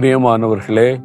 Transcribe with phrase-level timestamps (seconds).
[0.00, 0.96] பிரியமானவர்களே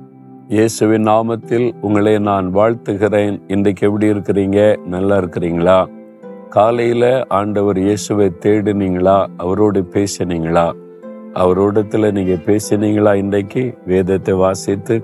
[0.48, 3.42] இயேசுவின் நாமத்தில் உங்களை நான் வாழ்த்துகிறேன்.
[3.48, 4.78] இன்றைக்கு எப்படி இருக்கிறீங்க?
[4.86, 5.86] நல்லா இருக்கிறீங்களா?
[6.50, 9.28] காலையில் ஆண்டவர் இயேசுவை தேடினீங்களா?
[9.38, 10.72] அவரோடு பேசினீங்களா?
[11.34, 13.78] அவரோடத்தில் நீங்கள் பேசினீங்களா இன்றைக்கு?
[13.86, 15.04] வேதத்தை வாசித்து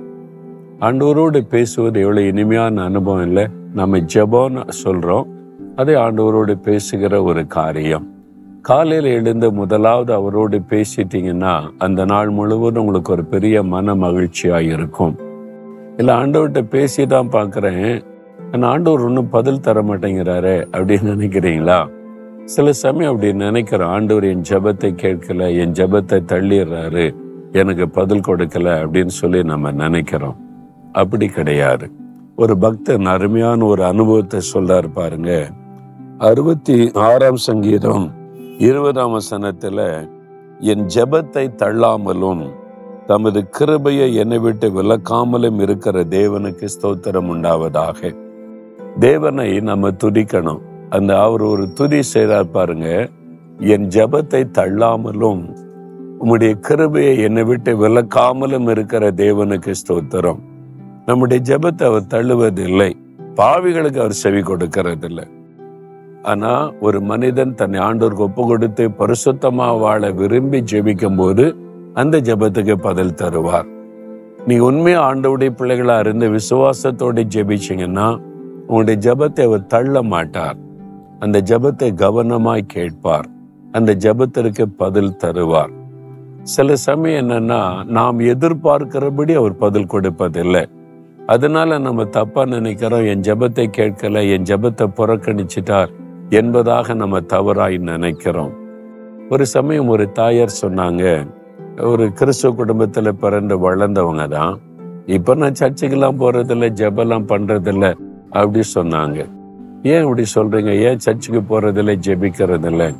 [0.79, 3.47] ஆண்டவரோடு பேசுவது எவ்வளோ இனிமையான அனுபவம் இல்லை?
[3.73, 5.27] நம்ம ஜபோன்னு சொல்கிறோம்
[5.75, 8.16] அதே ஆண்டவரோடு பேசுகிற ஒரு காரியம்.
[8.70, 11.52] காலையில் எழுந்து முதலாவது அவரோடு பேசிட்டீங்கன்னா
[11.85, 15.13] அந்த நாள் முழுவதும் உங்களுக்கு ஒரு பெரிய மன மகிழ்ச்சியாக இருக்கும்.
[15.99, 17.85] இல்லை ஆண்டவர்கிட்ட பேசி தான் பார்க்குறேன்.
[18.52, 21.80] ஆனால் ஆண்டவர் ஒன்றும் பதில் தர மாட்டேங்கிறாரு அப்படின்னு நினைக்கிறீங்களா?
[22.55, 27.05] சில சமயம் அப்படி நினைக்கிறோம் ஆண்டவர் என் ஜெபத்தை கேட்கல என் ஜெபத்தை தள்ளிடுறாரு
[27.62, 30.38] எனக்கு பதில் கொடுக்கல அப்படின்னு சொல்லி நம்ம நினைக்கிறோம்.
[30.91, 31.88] அப்படி கிடையாது.
[32.35, 35.31] ஒரு பக்தன் அருமையான ஒரு அனுபவத்தை சொல்றாரு பாருங்க.
[36.29, 36.77] அறுபத்தி
[37.09, 38.05] ஆறாம் சங்கீதம்
[38.57, 40.09] இருபதாம் வசனத்துல
[40.59, 42.49] என் ஜெபத்தை தள்ளாமலும்
[43.05, 48.15] தமது கிருபையை என்னை விட்டு விலக்காமலும் இருக்கிற தேவனுக்கு ஸ்தோத்திரம் உண்டாவதாக.
[48.99, 50.62] தேவனை நம்ம துதிக்கணும்.
[50.90, 53.09] அந்த அவர் ஒரு துதி செய்தார் பாருங்க
[53.59, 55.55] என் ஜெபத்தை தள்ளாமலும்
[56.20, 60.39] உம்முடைய கிருபையை என்னை விட்டு விலக்காமலும் இருக்கிற தேவனுக்கு ஸ்தோத்திரம்.
[61.05, 62.93] நம்முடைய ஜெபத்தை அவர் தள்ளுவதில்லை.
[63.35, 65.37] பாவிகளுக்கு அவர் செவி கொடுக்கறதில்லை.
[66.23, 71.56] ஆனா ஒரு மனிதன் தன்னை ஆண்டோருக்கு ஒப்பு கொடுத்து பரிசுத்தமா வாழ விரும்பி ஜெபிக்கும் போது
[71.94, 73.68] அந்த ஜெபத்துக்கு பதில் தருவார்.
[74.45, 78.19] நீ உண்மையா ஆண்டவுடைய பிள்ளைகளா இருந்து விசுவாசத்தோட ஜெபிச்சீங்கன்னா
[78.68, 80.57] உங்களுடைய ஜெபத்தை அவர் தள்ள மாட்டார்.
[81.19, 83.28] அந்த ஜெபத்தை கவனமாய் கேட்பார்.
[83.72, 85.72] அந்த ஜெபத்திற்கு பதில் தருவார்.
[86.44, 90.66] சில சமயம் என்னன்னா நாம் எதிர்பார்க்கிறபடி அவர் பதில் கொடுப்பதில்லை.
[91.25, 95.90] அதனால நம்ம தப்பா நினைக்கிறோம் என் ஜெபத்தை கேட்கல என் ஜெபத்தை புறக்கணிச்சிட்டார்
[96.29, 98.53] என்பதாக நம்ம தவறாய் நினைக்கிறோம்.
[99.29, 101.28] ஒரு சமயம் ஒரு தாயார் சொன்னாங்க
[101.81, 104.59] ஒரு கிறிஸ்துவ குடும்பத்தில் பிறந்து வளர்ந்தவங்க தான்.
[105.05, 107.93] இப்ப நான் சர்ச்சுக்கெல்லாம் போறதில்ல ஜெபெல்லாம் பண்றதில்ல
[108.29, 109.25] அப்படி சொன்னாங்க.
[109.83, 110.79] ஏன் இப்படி சொல்றீங்க?
[110.79, 112.95] ஏன் சர்ச்சுக்கு போறதில்ல ஜெபிக்கிறதில்ல?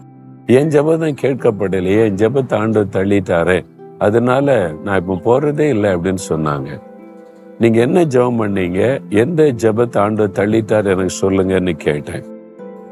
[0.46, 2.04] என் ஜபம் கேட்கப்படலை.
[2.04, 3.66] என் ஜபத்தை ஆண்டு தள்ளிட்டாரு.
[3.98, 6.82] அதனால நான் இப்ப போறதே இல்லை அப்படின்னு சொன்னாங்க.
[7.60, 9.10] நீங்க என்ன ஜெபம் பண்ணீங்க?
[9.10, 12.24] எந்த ஜெபத்தை ஆண்டு தள்ளிட்டார் எனக்கு சொல்லுங்கன்னு கேட்டேன்.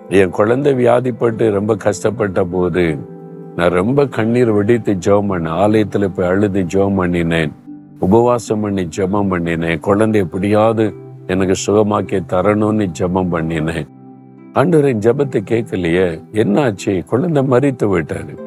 [0.09, 2.97] என் குழந்தை வியாதிப்பட்டு ரொம்ப கஷ்டப்பட்ட போது
[3.55, 7.51] நான் ரொம்ப கண்ணீர் வெடித்து ஜெபம் பண்ணேன் ஆலயத்துல போய் அழுது ஜெபம் பண்ணினேன்.
[7.99, 9.79] உபவாசம் பண்ணி ஜெபம் பண்ணினேன்.
[9.79, 10.93] குழந்தை எப்படியாவது
[11.27, 13.87] எனக்கு சுகமாக்கி தரணும்னு ஜெபம் பண்ணினேன்.
[14.53, 17.05] ஆண்டவரின் ஜெபத்தை கேட்கலையே என்னாச்சு?
[17.05, 18.37] குழந்தை மறித்து விட்டாரு.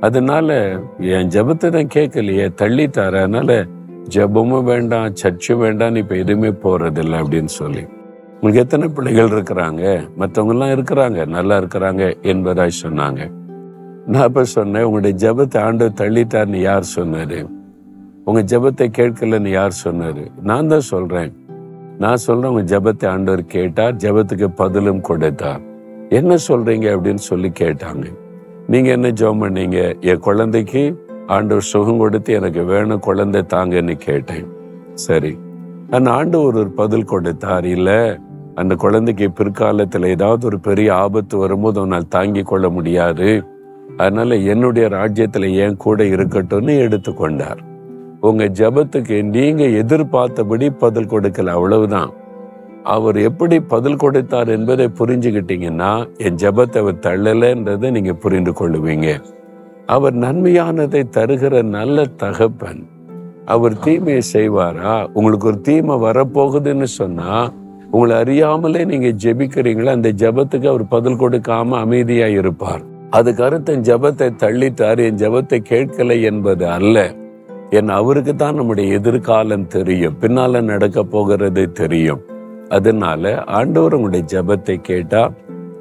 [0.00, 3.66] அதனால என் ஜெபத்தை தான் கேட்கலையே தர அதனால
[4.14, 7.86] ஜெபமும் வேண்டாம் சர்ச்சும் வேண்டாம் இப்ப எதுவுமே போறதில்லை அப்படின்னு சொல்லி.
[8.40, 10.08] உங்களுக்கு எத்தனை பிள்ளைகள் இருக்கிறாங்க?
[10.18, 13.30] மற்றவங்கெல்லாம் இருக்கிறாங்க நல்லா இருக்கிறாங்க என்பதாய் சொன்னாங்க.
[14.06, 17.48] நான் இப்ப சொன்னேன் உங்களுடைய ஜெபத்தை ஆண்டு தள்ளிட்டார்னு யார் சொன்னாரு?
[18.24, 20.26] உங்க ஜெபத்தை கேட்கலன்னு யார் சொன்னாரு?
[20.42, 21.32] நான் தான் சொல்றேன்.
[21.98, 25.60] நான் சொல்றேன் உங்க ஜெபத்தை ஆண்டவர் கேட்டார் ஜெபத்துக்கு பதிலும் கொடுத்தார்.
[26.08, 28.04] என்ன சொல்றீங்க அப்படின்னு சொல்லி கேட்டாங்க.
[28.66, 30.00] நீங்க என்ன ஜெபம் பண்ணீங்க?
[30.00, 34.46] என் குழந்தைக்கு ஆண்டவர் சுகம் கொடுத்து எனக்கு வேணும் குழந்தை தாங்கன்னு கேட்டேன்.
[34.94, 35.38] சரி.
[35.90, 38.18] அந்த ஆண்டவர் ஒரு பதில் கொடுத்தார் இல்லை
[38.56, 43.44] அந்த குழந்தைக்கு பிற்காலத்தில் ஏதாவது ஒரு பெரிய ஆபத்து வரும்போது அவனால் தாங்கி கொள்ள முடியாது.
[43.96, 47.58] அதனால என்னுடைய ராஜ்யத்தில் என் கூட இருக்கட்டும்னு எடுத்துக்கொண்டார்.
[48.20, 52.10] உங்க ஜெபத்துக்கு நீங்க எதிர்பார்த்தபடி பதில் கொடுக்கல அவ்வளவுதான்.
[52.84, 59.22] அவர் எப்படி பதில் கொடுத்தார் என்பதை புரிஞ்சுக்கிட்டீங்கன்னா என் ஜெபத்தை அவர் தள்ளலைன்றதை நீங்க புரிந்து கொள்ளுவீங்க.
[59.86, 62.88] அவர் நன்மையானதை தருகிற நல்ல தகப்பன்.
[63.44, 65.06] அவர் தீமையை செய்வாரா?
[65.12, 67.50] உங்களுக்கு ஒரு தீமை வரப்போகுதுன்னு சொன்னா
[67.96, 69.84] உங்களை அறியாமலே நீங்க ஜெபிக்கிறீங்களோ?
[69.84, 72.82] அந்த ஜெபத்துக்கு அவர் பதில் கொடுக்காம அமைதியா இருப்பார்.
[73.10, 77.14] அதுக்கு அர்த்தம் ஜெபத்தை தள்ளிட்டார் என் ஜெபத்தை கேட்கலை என்பது அல்ல.
[77.70, 80.16] என் அவருக்கு தான் நம்முடைய எதிர்காலம் தெரியும்.
[80.20, 82.20] பின்னால நடக்க போகிறது தெரியும்.
[82.68, 85.30] அதனால ஆண்டவர் உங்களுடைய ஜெபத்தை கேட்டா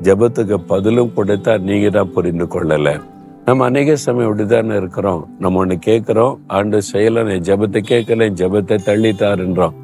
[0.01, 3.01] ஜெபத்துக்கு பதிலும் கொடுத்தா நீங்க தான் புரிந்து கொள்ளல.
[3.45, 5.27] நம்ம அநேக சமயம் இப்படிதானே இருக்கிறோம்.
[5.39, 9.75] நம்ம ஒண்ணு கேட்கிறோம் ஆண்டு செய்யல என் ஜெபத்தை கேட்கல என் ஜெபத்தை தள்ளிட்டாருன்றோம்.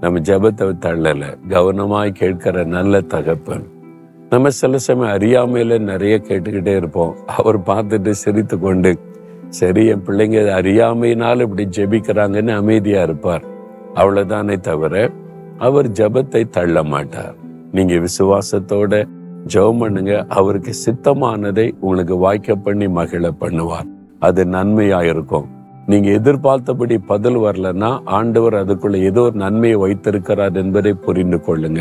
[0.00, 3.64] நம்ம ஜெபத்தை தள்ளல கவனமாய் கேட்கிற நல்ல தகப்பன்.
[4.30, 7.16] நம்ம சில சமயம் அறியாமையில நிறைய கேட்டுக்கிட்டே இருப்போம்.
[7.26, 8.98] அவர் பார்த்துட்டு சிரித்து கொண்டு
[9.48, 13.44] சரி என் பிள்ளைங்க அறியாமையினால் இப்படி ஜெபிக்கிறாங்கன்னு அமைதியா இருப்பார்.
[13.94, 15.10] அவ்வளவுதானே தவிர
[15.58, 17.34] அவர் ஜெபத்தை தள்ள மாட்டார்.
[17.72, 19.08] நீங்க விசுவாசத்தோட
[19.54, 20.26] ஜெபம் பண்ணுங்க.
[20.28, 23.88] அவருக்கு சித்தமானதை உங்களுக்கு வாய்க்க பண்ணி மகிழ பண்ணுவார்.
[24.18, 25.48] அது நன்மையா இருக்கும்.
[25.90, 31.80] நீங்க எதிர்பார்த்தபடி பதில் வரலன்னா ஆண்டவர் அதுக்குள்ள ஏதோ ஒரு நன்மையை வைத்திருக்கிறார் என்பதை புரிந்து கொள்ளுங்க.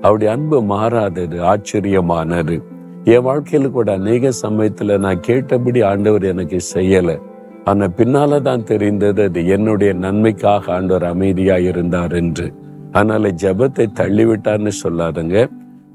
[0.00, 2.56] அவருடைய அன்பு மாறாதது ஆச்சரியமானது.
[3.04, 7.16] என் வாழ்க்கையில கூட அநேக சமயத்துல நான் கேட்டபடி ஆண்டவர் எனக்கு செய்யல.
[7.64, 12.46] ஆனா பின்னால தான் தெரிந்தது அது என்னுடைய நன்மைக்காக ஆண்டவர் அமைதியா இருந்தார் என்று.
[12.92, 15.36] அதனால ஜெபத்தை தள்ளிவிட்டார்னு சொல்லாதுங்க.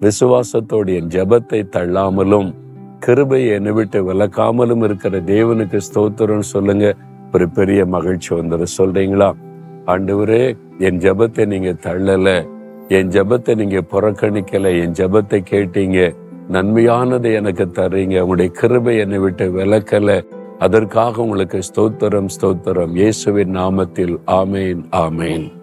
[0.02, 2.52] விசுவாசத்தோடைய என் ஜெபத்தை தள்ளாமலும்
[3.00, 6.88] கிருபையை என்னை விட்டு விளக்காமலும் இருக்கிற தேவனுக்கு ஸ்தோத்திரம் சொல்லுங்க.
[7.34, 9.34] ஒரு பெரிய மகிழ்ச்சி வந்துடும் சொல்றீங்களா?
[9.86, 12.48] ஆண்டவரே என் ஜெபத்தை நீங்க தள்ளல.
[12.88, 14.82] என் ஜெபத்தை நீங்க புறக்கணிக்கல.
[14.82, 16.16] என் ஜெபத்தை கேட்டீங்க.
[16.52, 18.20] நன்மையானதை எனக்கு தர்றீங்க.
[18.20, 20.26] உங்களுடைய கிருபை என்னை விட்டு விளக்கல
[20.60, 22.90] அதற்காக உங்களுக்கு ஸ்தோத்திரம் ஸ்தோத்திரம்.
[22.90, 24.18] இயேசுவின் நாமத்தில்.
[24.28, 25.63] ஆமேன் ஆமேன்.